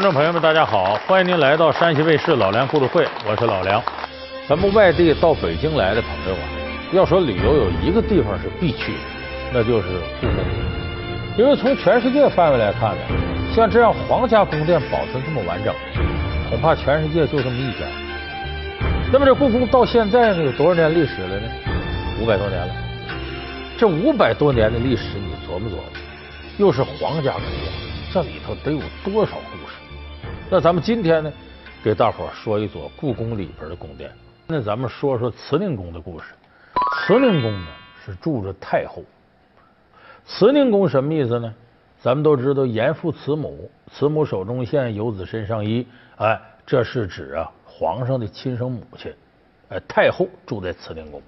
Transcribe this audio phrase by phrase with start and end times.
[0.00, 0.98] 观众朋友们，大家好！
[1.06, 3.82] 欢迎您来到山西卫视老梁故事会，我是老梁。
[4.48, 6.48] 咱们外地到北京来的朋友啊，
[6.90, 8.98] 要说旅游有一个地方是必去的，
[9.52, 9.88] 那就是
[10.18, 10.36] 故宫。
[11.36, 13.02] 因为从全世界范围来看呢，
[13.54, 15.74] 像这样皇家宫殿保存这么完整，
[16.48, 17.84] 恐怕全世界就这么一家。
[19.12, 21.46] 那么这故宫到现在呢，有多少年历史了呢？
[22.22, 22.74] 五百多年了。
[23.76, 25.84] 这五百多年的历史，你琢磨琢磨，
[26.56, 27.70] 又是皇家宫殿，
[28.14, 29.74] 这里头得有多少故事？
[30.52, 31.32] 那咱们今天呢，
[31.80, 34.10] 给大伙说一座故宫里边的宫殿。
[34.48, 36.24] 那咱们说说慈宁宫的故事。
[37.06, 37.68] 慈宁宫呢
[38.04, 39.04] 是住着太后。
[40.26, 41.54] 慈宁宫什么意思呢？
[42.02, 45.86] 咱们都知道严父慈母，慈母手中线，游子身上衣。
[46.16, 49.14] 哎，这是指啊皇上的亲生母亲。
[49.68, 51.22] 哎，太后住在慈宁宫。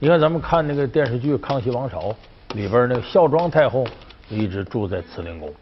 [0.00, 2.08] 你看咱们看那个电视剧《康熙王朝》
[2.56, 3.86] 里边那个孝庄太后
[4.28, 5.54] 一直住在慈宁宫。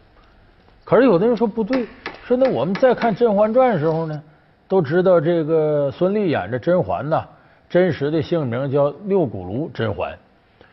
[0.83, 1.85] 可是有的人说不对。
[2.25, 4.23] 说那我们再看《甄嬛传》的时候呢，
[4.65, 7.25] 都知道这个孙俪演的甄嬛呐，
[7.69, 10.17] 真实的姓名叫六古庐甄嬛。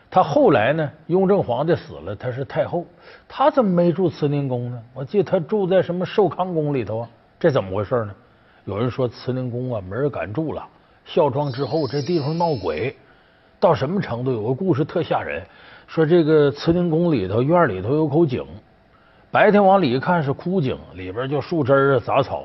[0.08, 2.86] 她后来呢，雍正皇帝死了，她是太后，
[3.28, 4.80] 她怎么没住慈宁宫呢？
[4.94, 7.08] 我记得她住在什么寿康宫里头啊？
[7.40, 8.14] 这怎么回事呢？
[8.64, 10.64] 有人说慈宁宫啊没人敢住了，
[11.04, 12.94] 孝庄之后这地方闹鬼，
[13.58, 14.30] 到什么程度？
[14.30, 15.42] 有个故事特吓人，
[15.88, 18.46] 说这个慈宁宫里头院里头有口井。
[19.32, 22.44] 白天往里一看是枯井，里边就树枝啊杂草。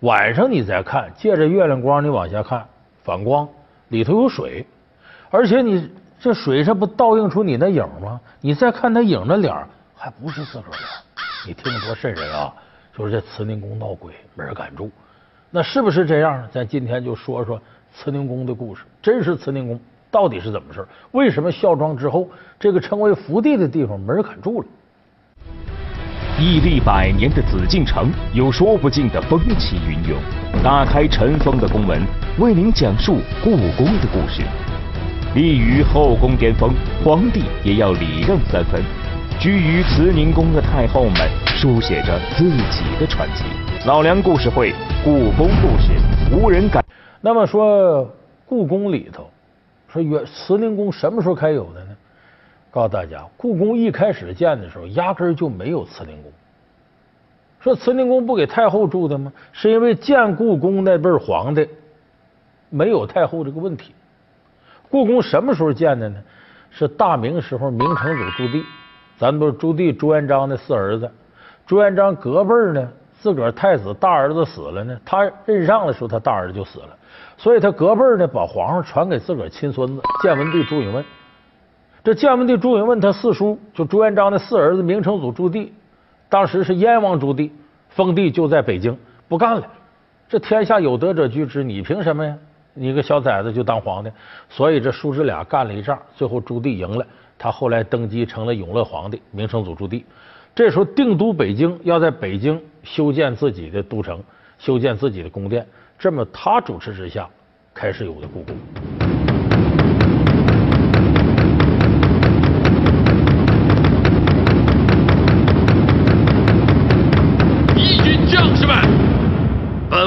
[0.00, 2.66] 晚上你再看，借着月亮光你往下看，
[3.02, 3.48] 反光
[3.88, 4.66] 里头有水，
[5.30, 8.20] 而且你这水上不倒映出你那影吗？
[8.42, 9.54] 你再看那影的脸，
[9.94, 10.82] 还不是自个儿脸。
[11.46, 12.52] 你听多瘆人啊！
[12.92, 14.90] 说这慈宁宫闹鬼，没人敢住。
[15.50, 16.46] 那是不是这样？
[16.52, 17.58] 咱今天就说说
[17.94, 18.84] 慈宁宫的故事。
[19.00, 22.28] 真实慈宁宫到底是怎么事为什么孝庄之后，
[22.60, 24.68] 这个称为福地的地方没人敢住了？
[26.38, 30.18] 屹立百年的紫禁城有说不尽的风起云涌，
[30.62, 32.02] 打开尘封的宫门，
[32.38, 34.42] 为您讲述故宫的故事。
[35.34, 38.82] 立于后宫巅峰，皇帝也要礼让三分。
[39.40, 43.44] 居于慈宁宫的太后们，书写着自己的传奇。
[43.86, 45.90] 老梁故事会，故宫故事，
[46.30, 46.84] 无人敢。
[47.22, 48.06] 那么说，
[48.44, 49.30] 故宫里头，
[49.90, 51.95] 说原慈宁宫什么时候开有的呢？
[52.76, 56.30] 告诉大家，故宫一开始建的时候，压根儿就没有慈宁宫。
[57.58, 59.32] 说慈宁宫不给太后住的吗？
[59.50, 61.66] 是因为建故宫那辈皇帝
[62.68, 63.94] 没有太后这个问题。
[64.90, 66.16] 故宫什么时候建的呢？
[66.70, 68.62] 是大明时候明成祖朱棣，
[69.16, 71.10] 咱都朱棣朱元璋的四儿子。
[71.66, 72.86] 朱元璋隔辈儿呢，
[73.18, 76.90] 自个儿太子大儿子死了呢，他任上的时候，他大儿子就死了，
[77.38, 81.02] 所以他隔辈儿呢，把皇上传给自个儿亲孙子建文帝朱允炆。
[82.06, 85.68] 这建文帝朱允炆他四叔就朱元璋的四儿子明成祖朱棣，
[86.28, 87.50] 当时是燕王朱棣，
[87.88, 88.96] 封地就在北京，
[89.26, 89.66] 不干了。
[90.28, 92.32] 这天下有德者居之，你凭什么呀？
[92.74, 94.12] 你个小崽子就当皇帝？
[94.48, 97.04] 所以这叔侄俩干了一仗，最后朱棣赢了，
[97.36, 100.04] 他后来登基成了永乐皇帝，明成祖朱棣。
[100.54, 104.22] 这时候定都北京，要在北京修建自己的都城，
[104.58, 105.66] 修建自己的宫殿。
[105.98, 107.28] 这么他主持之下，
[107.74, 109.15] 开始有了故宫。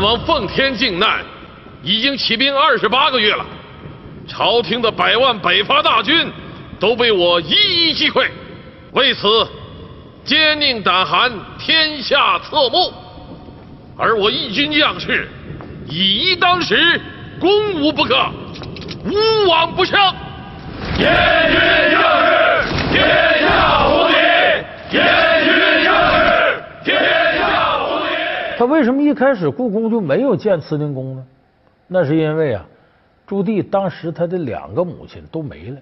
[0.09, 1.19] 王奉天靖难，
[1.83, 3.45] 已经起兵二十八个月了，
[4.27, 6.27] 朝廷的百万北伐大军
[6.79, 8.27] 都被我一一击溃，
[8.93, 9.47] 为此
[10.25, 12.91] 坚佞胆寒，天下侧目。
[13.99, 15.29] 而我义军将士
[15.87, 16.99] 以一当十，
[17.39, 18.31] 攻无不克，
[19.05, 19.95] 无往不胜。
[20.97, 21.59] 严军
[21.91, 23.07] 将士，天
[23.41, 24.15] 下无敌。
[24.91, 25.05] 严
[25.45, 27.19] 军将士，天。
[28.59, 31.25] 他为什么一开始故宫就没有建慈宁宫呢？
[31.87, 32.65] 那是因为啊，
[33.25, 35.77] 朱棣当时他的两个母亲都没了，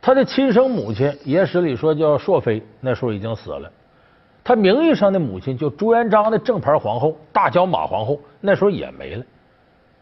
[0.00, 3.70] 他的亲生母亲野史里说叫硕妃，那时候已经死了。
[4.42, 9.24] 他名义上的母亲就朱元璋的正牌皇后大脚马皇后，那时候也没了。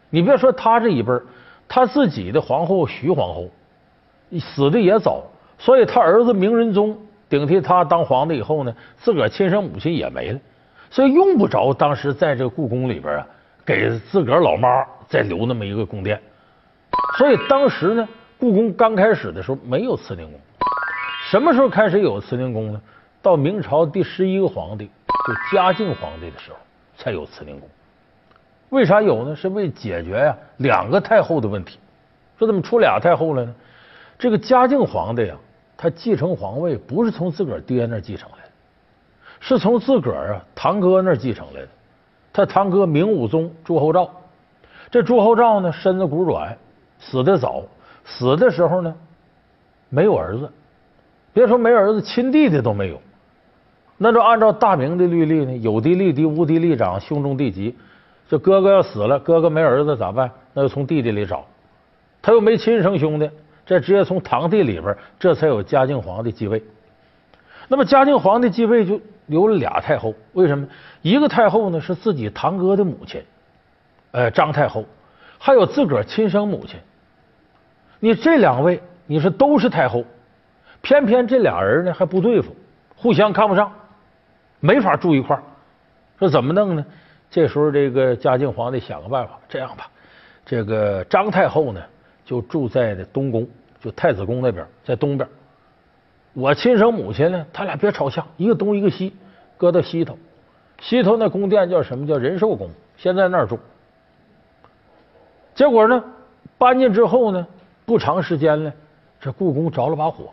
[0.09, 1.21] 你别说他这一辈儿，
[1.67, 3.49] 他自己的皇后徐皇后
[4.39, 5.21] 死的也早，
[5.59, 6.97] 所以他儿子明仁宗
[7.27, 10.39] 顶替他当皇帝以后呢，自个儿亲生母亲也没了。
[10.91, 13.27] 所以用不着当时在这个故宫里边啊，
[13.65, 16.21] 给自个儿老妈再留那么一个宫殿。
[17.17, 18.07] 所以当时呢，
[18.37, 20.39] 故宫刚开始的时候没有慈宁宫。
[21.29, 22.81] 什么时候开始有慈宁宫呢？
[23.21, 26.57] 到明朝第十一个皇帝，就嘉靖皇帝的时候
[26.97, 27.69] 才有慈宁宫。
[28.69, 29.33] 为啥有呢？
[29.33, 31.79] 是为解决呀两个太后的问题。
[32.37, 33.55] 说怎么出俩太后了呢？
[34.19, 35.35] 这个嘉靖皇帝呀，
[35.77, 38.37] 他继承皇位不是从自个儿爹那继承的。
[39.41, 41.67] 是从自个儿啊堂哥那儿继承来的。
[42.31, 44.09] 他堂哥明武宗朱厚照，
[44.89, 46.57] 这朱厚照呢身子骨软，
[46.97, 47.63] 死的早，
[48.05, 48.95] 死的时候呢
[49.89, 50.49] 没有儿子，
[51.33, 53.01] 别说没儿子，亲弟弟都没有。
[53.97, 57.75] 那就按照大明的律例呢，有嫡立嫡，无嫡立长，兄终弟及。
[58.29, 60.31] 这哥哥要死了，哥哥没儿子咋办？
[60.53, 61.45] 那就从弟弟里找。
[62.21, 63.29] 他又没亲生兄弟，
[63.65, 66.63] 这直接从堂弟里边，这才有嘉靖皇帝继位。
[67.71, 70.67] 那么嘉靖皇帝继位就留了俩太后，为什么？
[71.01, 73.23] 一个太后呢是自己堂哥的母亲，
[74.11, 74.83] 呃，张太后，
[75.39, 76.77] 还有自个儿亲生母亲。
[78.01, 80.03] 你这两位，你说都是太后，
[80.81, 82.53] 偏偏这俩人呢还不对付，
[82.93, 83.71] 互相看不上，
[84.59, 85.41] 没法住一块儿。
[86.19, 86.85] 说怎么弄呢？
[87.29, 89.89] 这时候这个嘉靖皇帝想个办法，这样吧，
[90.45, 91.81] 这个张太后呢
[92.25, 93.47] 就住在东宫，
[93.79, 95.25] 就太子宫那边，在东边。
[96.33, 99.13] 我亲生母亲呢，他俩别朝向，一个东一个西，
[99.57, 100.17] 搁到西头。
[100.79, 102.07] 西头那宫殿叫什么？
[102.07, 103.59] 叫仁寿宫，先在那儿住。
[105.53, 106.03] 结果呢，
[106.57, 107.45] 搬进之后呢，
[107.85, 108.73] 不长时间呢，
[109.19, 110.31] 这故宫着了把火，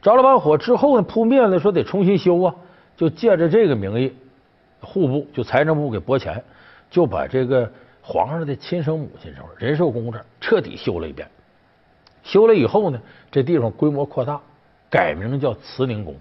[0.00, 2.54] 着了把火之后呢，扑灭了，说得重新修啊，
[2.96, 4.14] 就借着这个名义，
[4.80, 6.42] 户部就财政部给拨钱，
[6.88, 7.70] 就把这个
[8.00, 11.28] 皇上的亲生母亲这仁寿宫这彻底修了一遍。
[12.22, 13.00] 修了以后呢，
[13.32, 14.40] 这地方规模扩大。
[14.92, 16.14] 改名叫慈宁宫，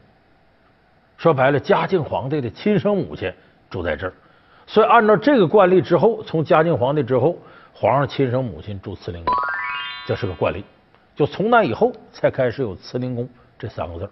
[1.17, 3.29] 说白了，嘉靖皇帝的亲生母亲
[3.69, 4.13] 住在这儿，
[4.65, 7.37] 所以按照这个惯例之后，从嘉靖皇帝之后，
[7.73, 9.35] 皇上亲生母亲住慈宁宫，
[10.05, 10.63] 这是个惯例。
[11.17, 13.27] 就从那以后才开始有慈宁宫
[13.59, 14.09] 这三个字。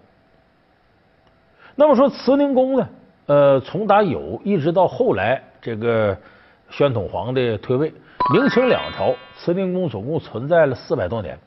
[1.74, 2.88] 那么说慈宁宫呢，
[3.24, 6.14] 呃，从打有一直到后来这个
[6.68, 7.90] 宣统皇帝退位，
[8.34, 11.38] 明清两朝，慈宁宫总共存在了四百多年。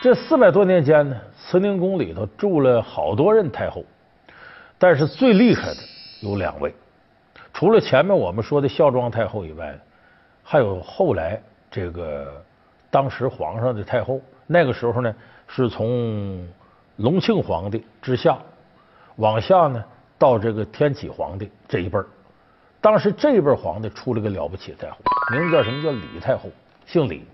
[0.00, 1.16] 这四百多年间呢。
[1.50, 3.84] 慈宁宫里头住了好多任太后，
[4.78, 5.78] 但是最厉害的
[6.20, 6.72] 有两位，
[7.52, 9.76] 除了前面我们说的孝庄太后以外，
[10.44, 12.40] 还有后来这个
[12.88, 14.20] 当时皇上的太后。
[14.46, 15.12] 那个时候呢，
[15.48, 16.48] 是从
[16.98, 18.38] 隆庆皇帝之下
[19.16, 19.84] 往下呢，
[20.16, 22.06] 到这个天启皇帝这一辈儿。
[22.80, 24.98] 当时这一辈皇帝出了个了不起的太后，
[25.32, 25.82] 名字叫什么？
[25.82, 26.48] 叫李太后，
[26.86, 27.24] 姓李。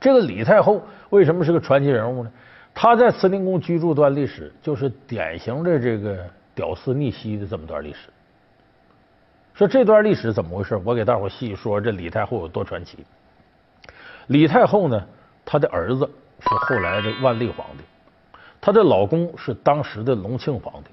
[0.00, 2.32] 这个李太后为什么是个传奇人物呢？
[2.74, 6.18] 他在慈宁宫居住段历史，就是典型的这个
[6.54, 8.08] 屌丝逆袭的这么段历史。
[9.54, 10.76] 说这段历史怎么回事？
[10.84, 12.98] 我给大伙细说这李太后有多传奇。
[14.26, 15.00] 李太后呢，
[15.44, 16.10] 她的儿子
[16.40, 17.84] 是后来的万历皇帝，
[18.60, 20.90] 她的老公是当时的隆庆皇帝。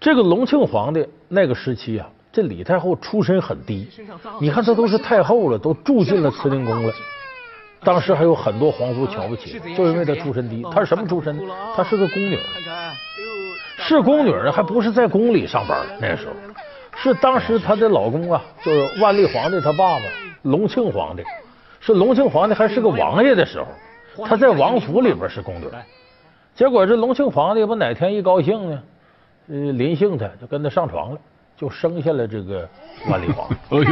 [0.00, 3.88] 这个隆庆皇帝那个时期啊，这李太后出身很低，
[4.40, 6.92] 你看她都是太后了，都住进了慈宁宫了。
[7.84, 10.64] 当时还有很多皇族瞧不起，就因为她出身低。
[10.72, 11.38] 她是什么出身？
[11.76, 12.38] 她是个宫女，
[13.76, 15.78] 是宫女呢，还不是在宫里上班。
[16.00, 16.32] 那时候
[16.96, 20.02] 是当时她的老公啊，就是万历皇帝他爸爸
[20.42, 21.22] 隆庆皇帝，
[21.80, 25.66] 是隆庆皇帝还是个王爷的时候，他在王府里边是宫女。
[26.54, 28.82] 结果这隆庆皇帝不哪天一高兴呢，
[29.48, 31.18] 呃，临幸他就跟他上床了，
[31.56, 32.68] 就生下了这个
[33.08, 33.48] 万历皇。
[33.70, 33.84] 哎呦，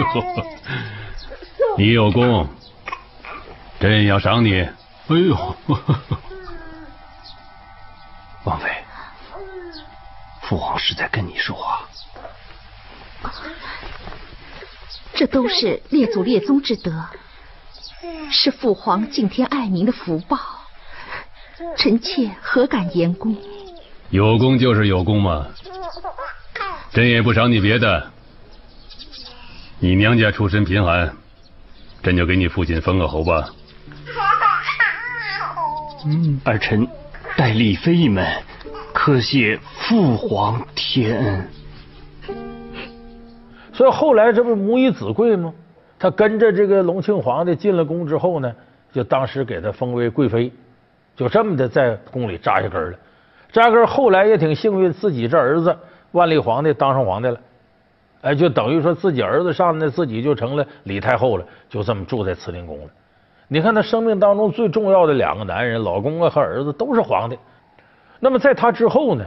[1.76, 2.46] 你有功。
[3.82, 4.60] 朕要赏你！
[4.60, 4.70] 哎
[5.08, 5.56] 呦，
[8.44, 8.70] 王妃，
[10.42, 11.80] 父皇是在跟你说话。
[15.12, 16.92] 这都是列祖列宗之德，
[18.30, 20.38] 是父皇敬天爱民的福报。
[21.76, 23.36] 臣妾何敢言功？
[24.10, 25.48] 有功就是有功嘛，
[26.92, 28.12] 朕也不赏你别的。
[29.80, 31.16] 你娘家出身贫寒，
[32.00, 33.50] 朕就给你父亲封个侯吧。
[36.04, 36.86] 嗯，儿臣
[37.36, 38.26] 代李妃一门，
[38.92, 41.48] 可谢父皇天恩。
[43.72, 45.52] 所以后来这不是母以子贵吗？
[45.98, 48.52] 他跟着这个隆庆皇帝进了宫之后呢，
[48.92, 50.52] 就当时给他封为贵妃，
[51.14, 52.98] 就这么的在宫里扎下根了。
[53.52, 55.76] 扎根后来也挺幸运，自己这儿子
[56.10, 57.38] 万历皇帝当上皇帝了，
[58.22, 62.90] 哎，就等于说自己儿子上那自己就成了李太后了，就这么住在慈宁宫了。
[63.52, 67.38] 你看，他生命当中最重要的两个男人，老公啊和儿子都是皇帝。
[68.18, 69.26] 那么在他之后呢，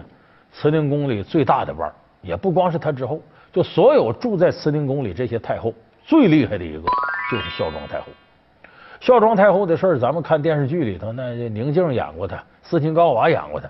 [0.51, 3.21] 慈宁宫里最大的腕，也不光是他之后，
[3.53, 5.71] 就所有住在慈宁宫里这些太后，
[6.03, 6.81] 最厉害的一个
[7.31, 8.07] 就是孝庄太后。
[8.99, 13.69] 孝庄太后的事儿，咱们看电视剧里头，那宁静演过她，斯琴高娃演过她。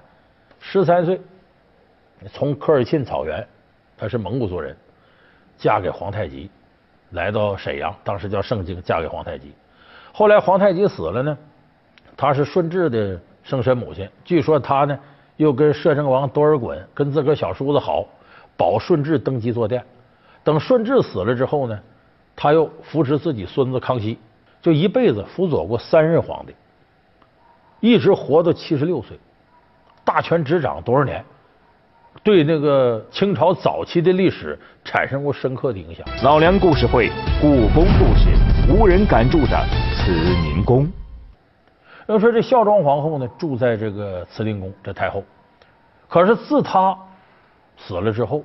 [0.62, 1.20] 十三岁
[2.32, 3.46] 从科尔沁草原，
[3.98, 4.74] 她是蒙古族人，
[5.58, 6.50] 嫁给皇太极，
[7.10, 9.54] 来到沈阳，当时叫盛京，嫁给皇太极。
[10.18, 11.38] 后来皇太极死了呢，
[12.16, 14.08] 他是顺治的生身母亲。
[14.24, 14.98] 据说他呢
[15.36, 18.06] 又跟摄政王多尔衮跟自个儿小叔子好，
[18.56, 19.84] 保顺治登基坐殿。
[20.42, 21.78] 等顺治死了之后呢，
[22.34, 24.18] 他又扶持自己孙子康熙，
[24.62, 26.56] 就一辈子辅佐过三任皇帝，
[27.82, 29.20] 一直活到七十六岁，
[30.06, 31.26] 大权执掌多少年，
[32.24, 36.08] 对那个清朝早期的历史产生过深刻的影响。
[36.24, 37.10] 老梁故事会
[37.42, 38.30] 故宫故事，
[38.72, 39.66] 无人敢住的
[40.06, 40.88] 慈宁宫。
[42.06, 45.24] 要说这孝庄皇后呢，住在这个慈宁宫，这太后。
[46.08, 46.96] 可是自她
[47.76, 48.44] 死了之后。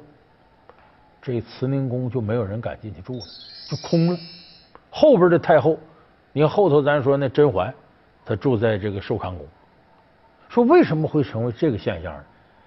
[1.20, 3.24] 这慈宁宫就没有人敢进去住了，
[3.68, 4.18] 就空了。
[4.88, 5.78] 后边的太后，
[6.32, 7.74] 你看后头咱说那甄嬛，
[8.24, 9.46] 她住在这个寿康宫。
[10.48, 12.24] 说为什么会成为这个现象呢？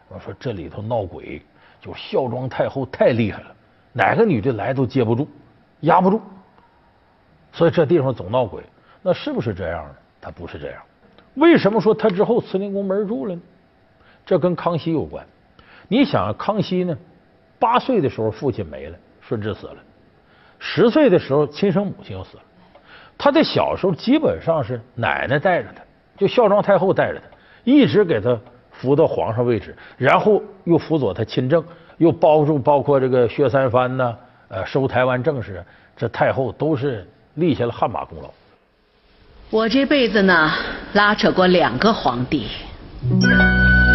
[0.09, 1.41] 我说这里头闹鬼，
[1.81, 3.55] 就孝庄太后太厉害了，
[3.91, 5.27] 哪个女的来都接不住，
[5.79, 6.21] 压不住，
[7.51, 8.63] 所以这地方总闹鬼。
[9.03, 9.95] 那是不是这样呢？
[10.19, 10.81] 他不是这样。
[11.35, 13.41] 为什么说他之后慈宁宫没人住了呢？
[14.25, 15.25] 这跟康熙有关。
[15.89, 16.97] 你想康熙呢？
[17.59, 19.75] 八岁的时候，父亲没了，顺治死了。
[20.59, 22.43] 十岁的时候，亲生母亲又死了。
[23.17, 25.81] 他的小时候基本上是奶奶带着他，
[26.17, 27.25] 就孝庄太后带着他，
[27.63, 28.39] 一直给他
[28.71, 31.63] 扶到皇上位置，然后又辅佐他亲政，
[31.97, 34.17] 又包住包括这个薛三藩呐，
[34.47, 35.63] 呃，收台湾政事，
[35.95, 38.29] 这太后都是立下了汗马功劳。
[39.49, 40.51] 我这辈子呢，
[40.93, 42.47] 拉扯过两个皇帝，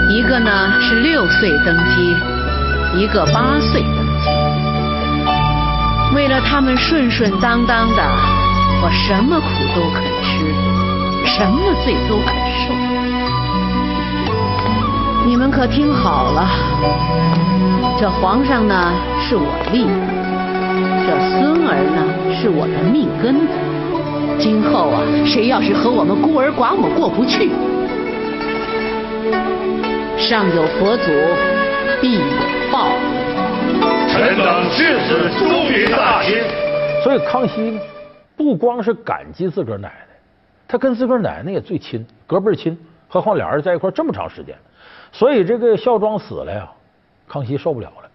[0.09, 2.17] 一个呢是六岁登基。
[2.95, 4.31] 一个八岁登基，
[6.15, 8.03] 为了他们顺顺当当的，
[8.83, 10.47] 我什么苦都肯吃，
[11.27, 12.73] 什么罪都肯受。
[15.27, 16.49] 你们可听好了，
[18.01, 18.91] 这皇上呢
[19.21, 19.91] 是我立的，
[21.07, 22.01] 这孙儿呢
[22.41, 23.53] 是我的命根子。
[24.39, 27.51] 今后啊，谁要是和我们孤儿寡母过不去，
[30.17, 31.11] 上有佛祖，
[32.01, 32.21] 必有。
[32.71, 32.91] 报，
[34.09, 36.37] 臣等誓死忠于大清。
[37.03, 37.81] 所以康熙呢，
[38.37, 40.15] 不光是感激自个儿奶奶，
[40.69, 42.79] 他跟自个儿奶奶也最亲，隔辈亲。
[43.09, 44.55] 何况俩人在一块这么长时间，
[45.11, 46.71] 所以这个孝庄死了呀，
[47.27, 48.09] 康熙受不了了，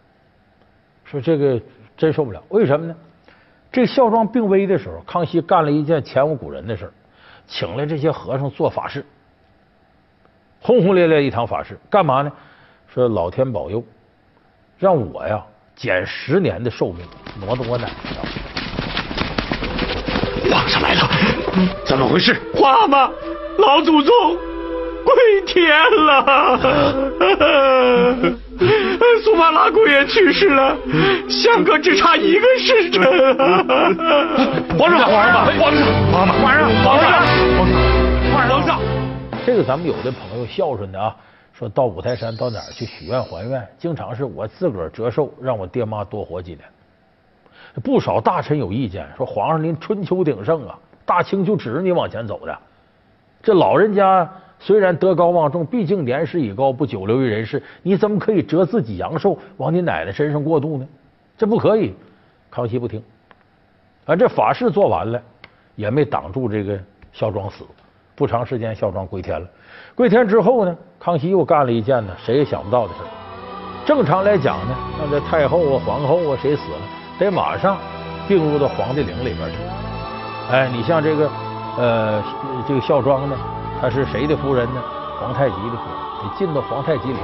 [1.04, 1.60] 说这个
[1.98, 2.42] 真受不了。
[2.50, 2.96] 为什么呢？
[3.74, 6.94] 这孝庄病危的时候，康熙干了一件前无古人的事
[7.48, 9.04] 请来这些和尚做法事，
[10.62, 12.32] 轰轰烈烈一场法事，干嘛呢？
[12.88, 13.84] 说老天保佑。
[14.78, 15.44] 让我呀
[15.76, 17.06] 减十年的寿命，
[17.40, 18.24] 挪到我奶奶上。
[20.52, 21.10] 皇上来了，
[21.86, 22.40] 怎么回事？
[22.54, 23.10] 皇阿玛，
[23.58, 24.14] 老祖宗
[25.04, 25.70] 归天
[26.06, 27.10] 了，
[29.24, 30.78] 苏巴拉姑爷去世了，
[31.28, 33.04] 相隔只差一个时辰。
[34.78, 38.80] 皇上，皇上，皇上，皇上，皇上，皇上，皇上。
[39.46, 41.16] 这个咱们有的朋友孝顺的啊。
[41.52, 46.62] 说到五台山到哪儿去许愿还愿，经常是我自个儿折寿，让我爹妈多活几年。
[47.84, 52.58] 不少大臣有意见，说皇上您春秋鼎盛啊，大清就指着你往前走的。
[53.44, 54.28] 这老人家
[54.64, 60.88] 虽然德高望重，毕竟年事已高，不久留于人世，你怎么可以折自己阳寿往你奶奶身上过渡呢？
[61.38, 61.94] 这不可以。
[62.50, 63.04] 康熙不听，
[64.06, 65.22] 啊，这法事做完了，
[65.76, 66.80] 也没挡住这个
[67.12, 67.66] 孝庄死。
[68.16, 69.46] 不长时间，孝庄归天了。
[69.96, 73.00] 归天之后呢，康熙又干了一件呢，谁也想不到的事
[73.86, 76.80] 正常来讲呢，那这太后啊、皇后啊，谁死了，
[77.20, 77.78] 得马上
[78.30, 79.58] 并入到皇帝陵里边去。
[80.52, 81.30] 哎，你像这个
[81.78, 82.24] 呃，
[82.66, 83.36] 这个孝庄呢，
[83.84, 84.82] 她是谁的夫人呢？
[85.20, 87.18] 皇太极的夫人，得进到皇太极陵。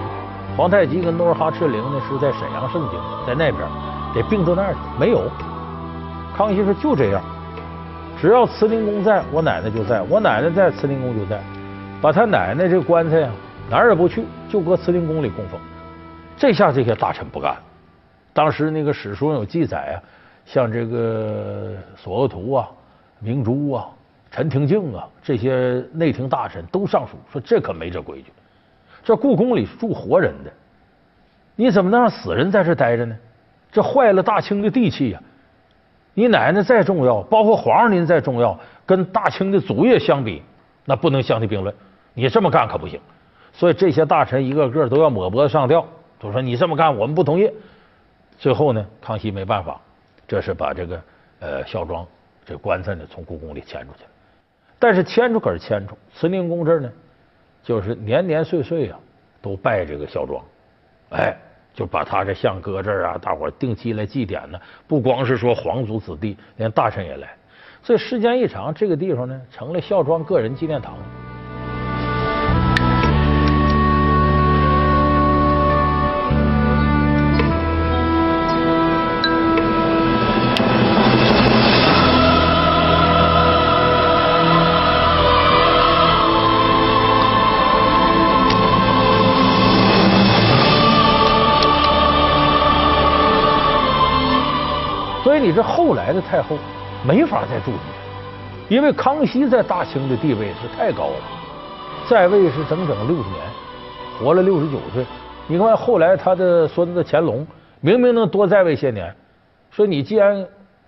[0.57, 3.65] 皇太极跟努尔哈赤陵呢，是在沈阳盛京，在那边，
[4.13, 4.79] 得并到那儿去。
[4.99, 5.21] 没有，
[6.35, 7.21] 康熙说就这样。
[8.19, 11.41] 只要慈宁宫在，我奶奶就在；我奶奶在，慈宁宫就在。
[12.01, 13.31] 把他奶奶这棺材啊，
[13.69, 15.57] 哪儿也不去，就搁慈宁宫里供奉。
[16.35, 17.59] 这下这些大臣不干了。
[18.33, 20.03] 当时那个史书上有记载啊，
[20.45, 22.67] 像这个索额图啊、
[23.19, 23.87] 明珠啊、
[24.31, 28.31] 陈廷敬啊这些内廷大臣都上书说：这可没这规矩。
[29.03, 30.51] 这故宫里住活人的，
[31.55, 33.17] 你怎么能让死人在这待着呢？
[33.71, 35.21] 这坏了大清的地气呀！
[36.13, 40.43] 你奶奶再重要，包括皇上您再重要，跟大清的祖业相比，
[40.85, 41.73] 那不能相提并论。
[42.13, 42.99] 你这么干可不行。
[43.53, 45.85] 所以这些大臣一个个都要抹脖子上吊，
[46.19, 47.49] 都说你这么干我们不同意。
[48.37, 49.79] 最后呢，康熙没办法，
[50.27, 51.01] 这是把这个
[51.39, 52.05] 呃孝庄
[52.45, 54.09] 这棺材呢从故宫里迁出去了。
[54.79, 56.89] 但是迁出可是迁出，慈宁宫这儿呢，
[57.61, 58.97] 就是年年岁岁啊
[59.41, 60.43] 都拜这个孝庄，
[61.11, 61.37] 哎。
[61.71, 64.59] 就把他这像搁这儿啊，大伙定期来祭奠呢。
[64.85, 67.29] 不光是说皇族子弟，连大臣也来。
[67.81, 70.97] 所以时间一长，这个地方呢，成了孝庄个人纪念堂。
[95.49, 96.55] 你这后来的太后
[97.03, 97.79] 没法再住进
[98.67, 101.15] 去，因为康熙在大清的地位是太高了，
[102.07, 103.41] 在位是整整六十年，
[104.19, 105.03] 活了六十九岁。
[105.47, 107.47] 你看后来他的孙子乾隆
[107.81, 109.11] 明明能多在位些年，
[109.71, 110.45] 说你既然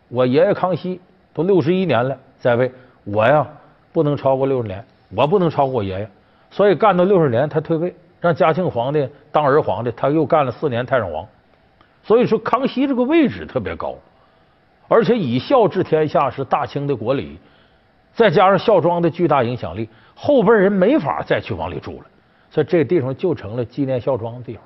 [0.09, 1.01] 我爷爷康熙
[1.33, 2.71] 都六十一年了在位，
[3.03, 3.43] 我呀
[3.91, 6.07] 不能超过六十年，我不能超过我爷爷，
[6.51, 11.25] 所以干到六十年他退位，让嘉庆皇帝当儿皇帝，他又干了四年太上皇。
[12.03, 13.95] 所以说康熙这个位置特别高。
[14.91, 17.39] 而且以孝治天下是大清的国礼，
[18.11, 22.07] 再加上孝庄的巨大影响力，后辈人没法再去往里住了，
[22.49, 24.61] 所以这个地方就成了纪念孝庄的地方。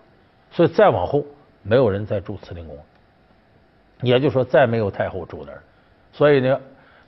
[0.49, 1.23] 所以再往后，
[1.61, 2.75] 没有人再住慈宁宫，
[4.01, 5.61] 也就说再没有太后住那儿。
[6.11, 6.59] 所以呢，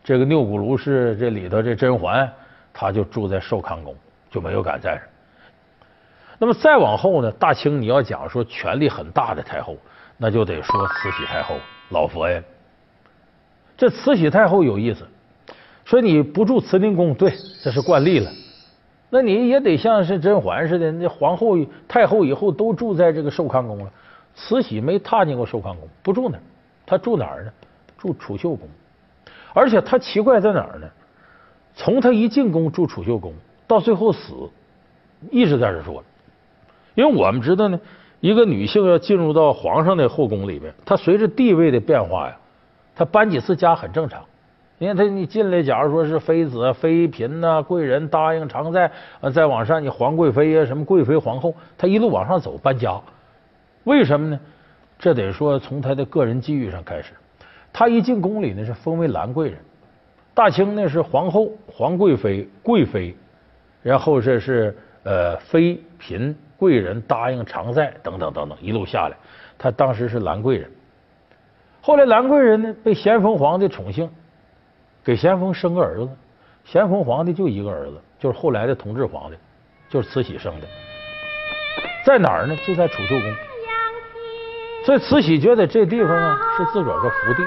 [0.03, 2.31] 这个钮钴禄氏这里头这甄嬛，
[2.71, 3.95] 她就住在寿康宫，
[4.29, 5.01] 就没有敢在这。
[6.37, 9.75] 那么再往后呢，大清你要讲说权力很大的太后，
[10.17, 11.55] 那就得说慈禧太后、
[11.89, 12.43] 老佛爷。
[13.77, 15.05] 这慈禧太后有意思，
[15.85, 17.31] 说你不住慈宁宫，对，
[17.63, 18.31] 这是惯例了。
[19.09, 21.55] 那你也得像是甄嬛似的，那皇后、
[21.87, 23.91] 太后以后都住在这个寿康宫了。
[24.35, 26.41] 慈禧没踏进过寿康宫，不住那儿，
[26.85, 27.51] 她住哪儿呢？
[27.97, 28.67] 住储秀宫。
[29.53, 30.87] 而且她奇怪在哪儿呢？
[31.75, 33.33] 从她一进宫住储秀宫，
[33.67, 34.33] 到最后死，
[35.31, 36.03] 一直在这住。
[36.95, 37.79] 因为我们知道呢，
[38.19, 42.37] 一个女性要进入到皇上的后宫里边，她随着地位的变化呀。
[42.97, 44.25] 他搬几次家很正常，
[44.79, 52.99] 你看他你进来，假如说是妃子、妃嫔呐、贵人答应常在，呃再往上你皇贵妃呀、什么贵妃、皇后，他一路往上走搬家，
[53.83, 54.39] 为什么呢？
[54.97, 57.13] 这得说从他的个人机遇上开始。
[57.71, 59.59] 他一进宫里呢是封为兰贵人，
[60.33, 63.15] 大清呢是皇后、皇贵妃、贵妃，
[63.83, 69.15] 然后这是呃妃嫔、贵人答应常在等等等等，一路下来，
[69.55, 70.67] 他当时是兰贵人。
[71.87, 74.09] 后来兰贵人呢被咸丰皇帝宠幸，
[75.05, 76.09] 给咸丰生个儿子。
[76.65, 79.37] 咸丰皇帝就一个儿子，就是后来的同治皇帝，
[79.87, 80.67] 就是慈禧生的。
[82.05, 82.53] 在哪儿呢？
[82.67, 83.33] 就在储秀宫。
[84.85, 87.43] 所以慈禧觉得这地方啊是自个儿个福地。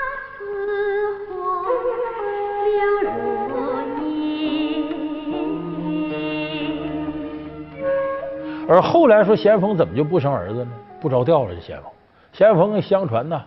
[8.67, 10.71] 而后来说咸丰怎么就不生儿子呢？
[10.99, 11.93] 不着调了，这咸丰。
[12.33, 13.39] 咸丰相传呢。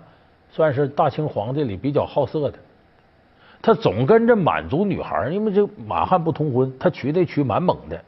[0.55, 2.59] 算是大清皇帝里比较好色的，
[3.59, 7.99] 他总跟着满族女孩，因为这满汉不通婚，他娶得娶满蒙的，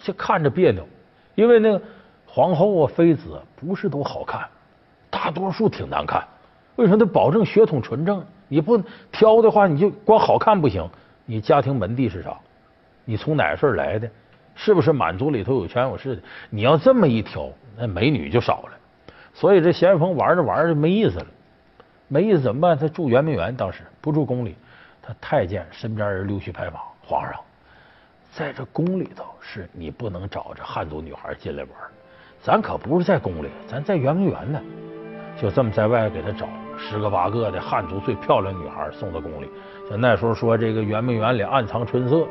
[0.00, 0.82] 这看着别扭。
[1.34, 1.82] 因为那个
[2.26, 4.48] 皇后啊、妃子不是都好看，
[5.10, 6.26] 大多数挺难看。
[6.76, 6.96] 为什么？
[6.96, 8.78] 得保证血统纯正，你不
[9.12, 10.88] 挑的话，你就光好看不行。
[11.26, 12.34] 你家庭门第是啥？
[13.04, 14.08] 你从哪顺来的？
[14.54, 16.22] 是不是满族里头有权有势的？
[16.48, 18.78] 你要这么一挑，那美女就少了。
[19.34, 21.26] 所以这咸丰玩着玩着没意思了。
[22.14, 22.78] 没意思怎么办？
[22.78, 24.54] 他住圆明园，当时不住宫里。
[25.02, 27.34] 他太监身边人溜须拍马，皇上
[28.32, 31.70] 在这宫里头是你不能找这汉族女孩进来玩，
[32.40, 34.60] 咱可不是在宫里，咱在圆明园呢。
[35.36, 36.46] 就这么在外给他找
[36.78, 39.50] 十个八个的汉族最漂亮女孩送到宫里。
[39.90, 42.28] 像那时候说这个圆明园里暗藏春色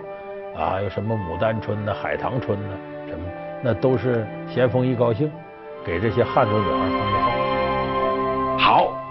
[0.58, 2.74] 啊，有什么牡丹春呐、海棠春呐，
[3.10, 3.26] 什么
[3.62, 5.30] 那都是咸丰一高兴
[5.86, 8.58] 给这些汉族女孩封的号。
[8.58, 9.03] 好。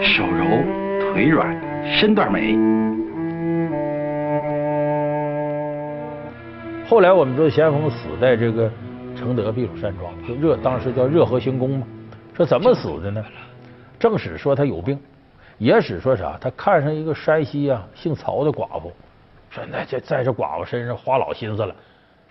[0.00, 0.44] 手柔
[1.12, 2.56] 腿软，身段美。
[6.88, 8.70] 后来我们知道咸丰死在这个
[9.16, 11.86] 承德避暑山庄，就热当时叫热河行宫嘛。
[12.32, 13.24] 说怎么死的呢？
[13.98, 14.96] 正史说他有病，
[15.58, 16.38] 野史说啥？
[16.40, 18.92] 他看上一个山西啊姓曹的寡妇，
[19.50, 21.74] 说那这在这寡妇身上花老心思了，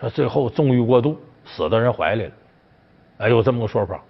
[0.00, 2.32] 说最后纵欲过度，死到人怀里了。
[3.18, 4.00] 哎，有这么个说法。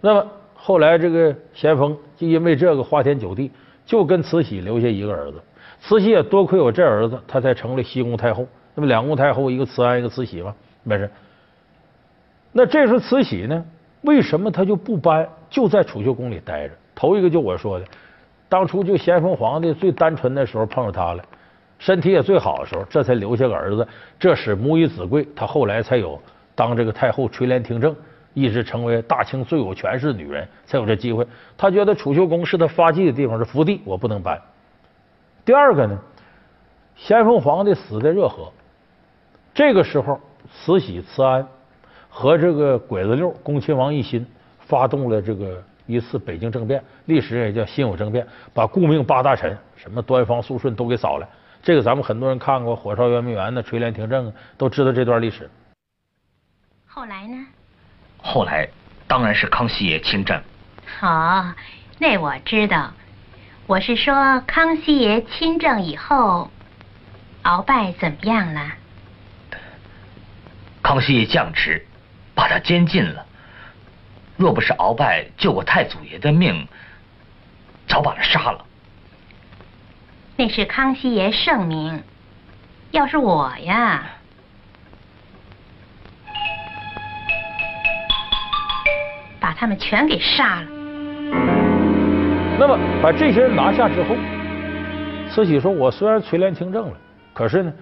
[0.00, 0.26] 那么。
[0.62, 3.50] 后来这个咸丰就因为这个花天酒地，
[3.86, 5.40] 就跟慈禧留下一个儿子。
[5.80, 8.46] 慈禧也多亏有这儿子，她才成了西宫太后。
[8.74, 11.10] 那么两宫太后，一个慈安，一个慈禧嘛，没事。
[12.52, 13.64] 那这时候慈禧呢，
[14.02, 16.74] 为什么她就不搬，就在储秀宫里待着？
[16.94, 17.86] 头一个就我说的，
[18.46, 21.24] 当初就咸丰皇帝最单纯的时候碰上她了，
[21.78, 26.20] 身体也最好的时候，这才留下个儿子，这使母以子贵，她后来才有
[26.54, 27.96] 当这个太后垂帘听政。
[28.32, 31.26] 一直成为大清最有权势的女人，才有这机会。
[31.56, 34.40] 她觉得储秀宫是她发迹的地方，是福地，我不能搬。
[35.44, 35.98] 第二个呢，
[36.96, 38.52] 咸丰皇帝死在热河，
[39.52, 40.20] 这个时候，
[40.52, 41.46] 慈禧、慈安
[42.08, 44.24] 和这个鬼子六恭亲王奕欣
[44.60, 51.28] 发动了这个一次北京政变，历史也叫辛酉政变，把顾命八大臣，什么端方、肃顺都给扫了。
[51.62, 55.50] 这个咱们很多人看过《火烧圆明园》的垂帘听政，都知道这段历史。
[56.86, 57.46] 后来呢？
[58.22, 58.68] 后来
[59.06, 60.42] 当然是康熙爷亲政。
[60.98, 61.52] 好，
[61.98, 62.92] 那我知道。
[63.66, 66.50] 我是说康熙爷亲政以后，
[67.44, 68.72] 鳌拜怎么样了？
[70.82, 71.86] 康熙爷降职，
[72.34, 73.24] 把他监禁了。
[74.36, 76.66] 若不是鳌拜救过太祖爷的命，
[77.86, 78.64] 早把他杀了。
[80.36, 82.02] 那是康熙爷圣明，
[82.90, 84.04] 要是我呀，
[89.50, 90.66] 把他们全给杀了。
[92.56, 94.14] 那么把这些人拿下之后，
[95.28, 96.96] 慈禧说：“我虽然垂帘听政了，
[97.34, 97.72] 可是呢，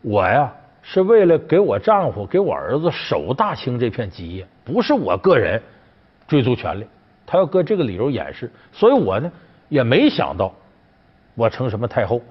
[0.00, 5.60] 我呀是为了给我丈夫、给我儿子守大清这片基业，不是我个人
[6.26, 6.86] 追逐权力。
[7.26, 9.30] 他要搁这个理由掩饰，所以我呢
[9.68, 10.50] 也没想到。”
[11.36, 12.22] 我成什么太后，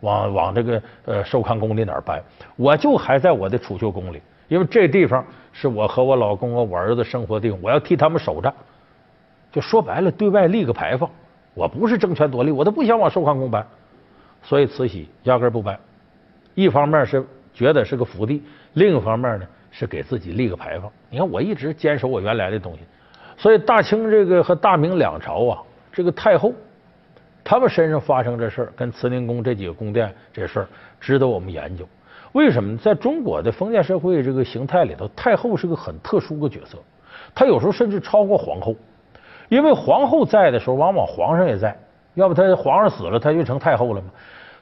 [0.00, 2.22] 往往这个呃寿康宫里哪儿搬？
[2.56, 8.52] 我就还在我的储秀宫里，因为这地方是我和我老公和、我儿子生活的地方，我要替他们守着。
[9.50, 11.08] 就说白了，对外立个牌坊。
[11.54, 13.66] 我不是争权夺利，我都不想往寿康宫搬，
[14.42, 15.78] 所以慈禧压根不搬。
[16.54, 20.90] 一方面是觉得是个福地，另一方面呢是给自己立个牌坊。
[21.10, 22.80] 你看，我一直坚守我原来的东西，
[23.36, 26.52] 所以大清这个和大明两朝啊，这个太后。
[27.44, 30.68] 他们身上发生这事儿，跟慈宁宫这几个宫殿这事儿，
[31.00, 31.86] 值得我们研究。
[32.32, 32.76] 为什么？
[32.78, 36.78] 在中国的封建社会这个形态里头，太后是个很特殊的角色。
[37.34, 38.74] 她有时候甚至超过皇后，
[39.48, 41.76] 因为皇后在的时候，往往皇上也在。
[42.14, 44.08] 要不，他皇上死了，他就成太后了嘛。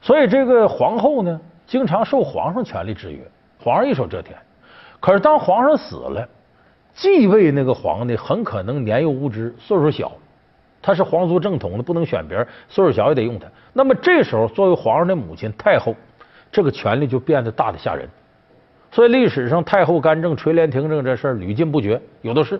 [0.01, 3.19] 所以，这个皇后呢，经常受皇上权力制约，
[3.59, 4.37] 皇上一手遮天。
[5.01, 6.27] 可是，当皇上死了，
[6.93, 10.11] 继位那个皇帝很可能年幼无知，岁数小。
[10.81, 13.47] 他是皇族正统的，不能选别人，岁数小也得用他。
[13.73, 15.93] 那么这时候，作为皇上的母亲太后，
[16.51, 18.07] 这个权力就变得大的吓人。
[18.91, 22.59] 所以历史上太后干政、垂帘听政这事儿屡禁不绝，有的是。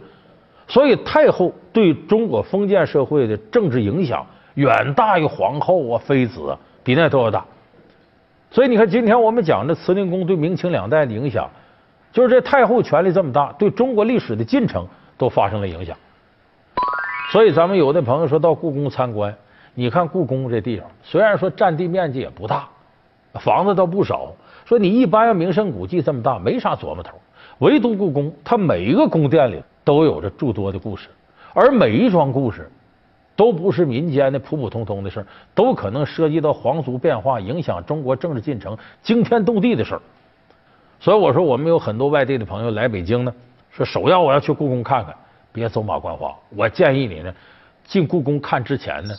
[0.67, 7.45] 所以太后对中国封建社会的政治影响远大于皇后啊、妃子啊，比那都要大。
[8.49, 11.49] 所以你看，今天我们讲这慈宁宫对明清两代的影响，
[12.13, 15.97] 就是这太后权力这么大，对中国历史的进程都发生了影响。
[17.31, 19.33] 所以，咱们有的朋友说到故宫参观，
[19.73, 22.67] 你看故宫这地方，虽然说占地面积也不大，
[23.33, 24.33] 房子倒不少。
[24.65, 27.19] 说你一般要名胜古迹这么大，没啥琢磨头。
[27.59, 31.09] 唯独故宫，它每一个宫殿里都有着诸多的故事，
[31.53, 32.69] 而每一桩故事
[33.35, 40.01] 都不是民间的普普通通的事都可能涉及到皇族变化，影响中国政治进程，惊天动地的事儿。
[40.99, 43.33] 所以我说，我们有很多外地的朋友来北京呢，
[43.71, 45.13] 说首要我要去故宫看看。
[45.51, 47.33] 别走马观花，我建议你呢，
[47.83, 49.13] 进故宫看之前呢，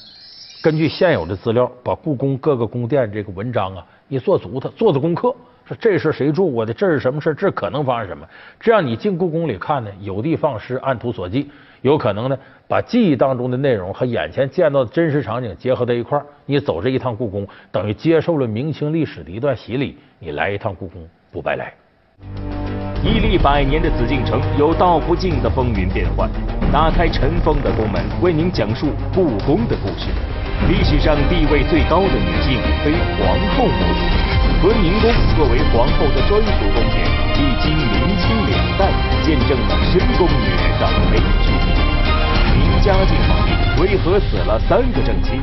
[0.62, 5.34] 根据现有的资料，把故宫各个宫殿这个文章啊，你做足它，做做功课。
[5.66, 6.72] 说这是谁住过的？
[6.72, 8.24] 这是什么事这可能发生什么？
[8.60, 11.44] 这样你进故宫里看呢，有的放矢，按图索骥，
[11.80, 16.22] 有可能呢，把记忆当中的内容和眼前见到的真实场景结合在一块。
[16.46, 19.98] 你走这一趟故宫，等于接受了明清历史的一段洗礼。
[20.20, 21.74] 你来一趟故宫，不白来。
[23.02, 26.30] 屹立百年的紫禁城有道不尽的风云变幻，
[26.72, 30.12] 打开尘封的宫门，为您讲述故宫的故事。
[30.68, 34.02] 历史上地位最高的女性非皇后莫属。
[34.62, 37.02] 坤宁宫作为皇后的专属宫殿，
[37.34, 38.88] 历经明清两代，
[39.22, 41.50] 见证了深宫女人的悲剧。
[42.54, 45.40] 明嘉靖皇帝为何死了三个正妻？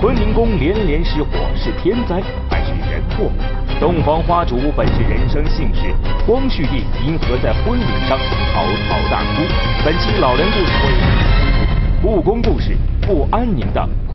[0.00, 3.30] 坤宁宫连连失火是天灾还是人祸？
[3.78, 5.94] 洞房花烛本是人生幸事，
[6.26, 8.18] 光绪帝因何在婚礼上
[8.52, 9.42] 嚎啕大哭？
[9.84, 14.05] 本期老梁故事会，故宫故事不安宁的。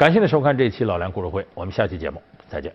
[0.00, 2.72] 感谢您收看这一期老梁故事会我们下期节目再见。